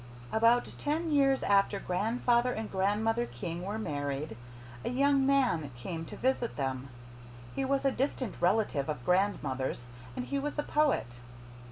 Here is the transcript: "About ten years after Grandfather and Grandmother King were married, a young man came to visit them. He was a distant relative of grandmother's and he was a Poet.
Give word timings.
"About 0.31 0.67
ten 0.79 1.11
years 1.11 1.43
after 1.43 1.79
Grandfather 1.79 2.51
and 2.51 2.71
Grandmother 2.71 3.27
King 3.27 3.61
were 3.63 3.77
married, 3.77 4.35
a 4.83 4.89
young 4.89 5.27
man 5.27 5.69
came 5.75 6.05
to 6.05 6.17
visit 6.17 6.55
them. 6.55 6.89
He 7.53 7.63
was 7.65 7.85
a 7.85 7.91
distant 7.91 8.41
relative 8.41 8.89
of 8.89 9.05
grandmother's 9.05 9.89
and 10.15 10.25
he 10.25 10.39
was 10.39 10.57
a 10.57 10.63
Poet. 10.63 11.19